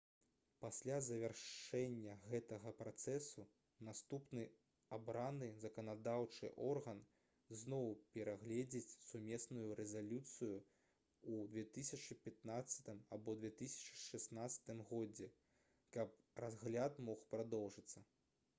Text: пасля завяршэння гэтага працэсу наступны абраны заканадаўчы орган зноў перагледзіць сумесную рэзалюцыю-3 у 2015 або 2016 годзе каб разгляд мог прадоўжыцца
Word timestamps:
пасля 0.63 0.93
завяршэння 1.07 2.13
гэтага 2.29 2.69
працэсу 2.77 3.43
наступны 3.89 4.45
абраны 4.97 5.49
заканадаўчы 5.65 6.49
орган 6.69 7.01
зноў 7.59 7.91
перагледзіць 8.15 8.95
сумесную 9.11 9.67
рэзалюцыю-3 9.79 11.29
у 11.35 11.43
2015 11.59 12.89
або 13.19 13.35
2016 13.45 14.73
годзе 14.95 15.29
каб 15.99 16.17
разгляд 16.45 16.99
мог 17.11 17.23
прадоўжыцца 17.35 18.05